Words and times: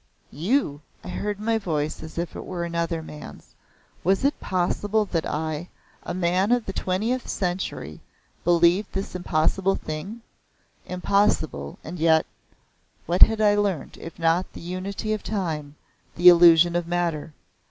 "You!" 0.33 0.81
I 1.03 1.09
heard 1.09 1.39
my 1.39 1.59
voice 1.59 2.01
as 2.01 2.17
if 2.17 2.35
it 2.35 2.43
were 2.43 2.63
another 2.63 3.03
man's. 3.03 3.53
Was 4.03 4.25
it 4.25 4.39
possible 4.39 5.05
that 5.05 5.27
I 5.27 5.69
a 6.01 6.15
man 6.15 6.51
of 6.51 6.65
the 6.65 6.73
twentieth 6.73 7.27
century, 7.29 7.99
believed 8.43 8.93
this 8.93 9.13
impossible 9.13 9.75
thing? 9.75 10.21
Impossible, 10.87 11.77
and 11.83 11.99
yet 11.99 12.25
what 13.05 13.21
had 13.21 13.41
I 13.41 13.53
learnt 13.53 13.95
if 13.97 14.17
not 14.17 14.51
the 14.53 14.59
unity 14.61 15.13
of 15.13 15.21
Time, 15.21 15.75
the 16.15 16.29
illusion 16.29 16.75
of 16.75 16.87
matter? 16.87 17.33